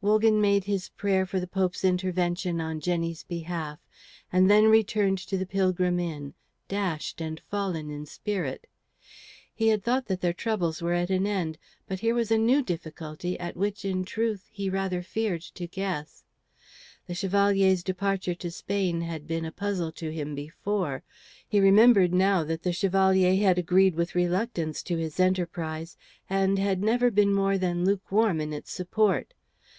Wogan 0.00 0.38
made 0.40 0.64
his 0.64 0.88
prayer 0.90 1.24
for 1.24 1.40
the 1.40 1.46
Pope's 1.46 1.84
intervention 1.84 2.60
on 2.60 2.80
Jenny's 2.80 3.22
behalf 3.22 3.78
and 4.32 4.50
then 4.50 4.68
returned 4.68 5.18
to 5.18 5.36
the 5.36 5.46
Pilgrim 5.46 5.98
Inn, 5.98 6.34
dashed 6.68 7.20
and 7.22 7.40
fallen 7.50 7.90
in 7.90 8.04
spirit. 8.06 8.66
He 9.54 9.68
had 9.68 9.82
thought 9.82 10.06
that 10.06 10.20
their 10.20 10.34
troubles 10.34 10.80
were 10.82 10.92
at 10.92 11.10
an 11.10 11.26
end, 11.26 11.56
but 11.86 12.00
here 12.00 12.14
was 12.14 12.30
a 12.30 12.38
new 12.38 12.62
difficulty 12.62 13.38
at 13.38 13.56
which 13.58 13.84
in 13.84 14.04
truth 14.04 14.46
he 14.50 14.68
rather 14.70 15.02
feared 15.02 15.42
to 15.42 15.66
guess. 15.66 16.24
The 17.06 17.14
Chevalier's 17.14 17.82
departure 17.82 18.34
to 18.36 18.50
Spain 18.50 19.02
had 19.02 19.26
been 19.26 19.44
a 19.46 19.52
puzzle 19.52 19.92
to 19.92 20.10
him 20.12 20.34
before; 20.34 21.02
he 21.46 21.60
remembered 21.60 22.12
now 22.12 22.42
that 22.44 22.62
the 22.62 22.72
Chevalier 22.72 23.36
had 23.42 23.58
agreed 23.58 23.94
with 23.94 24.14
reluctance 24.14 24.82
to 24.82 24.96
his 24.96 25.20
enterprise, 25.20 25.96
and 26.28 26.58
had 26.58 26.82
never 26.82 27.10
been 27.10 27.32
more 27.34 27.56
than 27.56 27.84
lukewarm 27.84 28.40
in 28.40 28.52
its 28.52 28.70
support. 28.70 29.32